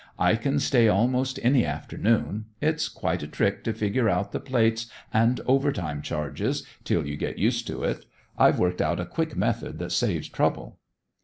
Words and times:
I 0.17 0.35
can 0.35 0.57
stay 0.59 0.87
almost 0.87 1.39
any 1.43 1.63
afternoon. 1.63 2.45
It's 2.59 2.89
quite 2.89 3.21
a 3.21 3.27
trick 3.27 3.63
to 3.65 3.71
figure 3.71 4.09
out 4.09 4.31
the 4.31 4.39
plates 4.39 4.87
and 5.13 5.39
over 5.45 5.71
time 5.71 6.01
charges 6.01 6.65
till 6.83 7.05
you 7.05 7.15
get 7.15 7.37
used 7.37 7.67
to 7.67 7.83
it. 7.83 8.07
I've 8.35 8.57
worked 8.57 8.81
out 8.81 8.99
a 8.99 9.05
quick 9.05 9.35
method 9.37 9.77
that 9.77 9.91
saves 9.91 10.27
trouble." 10.27 10.79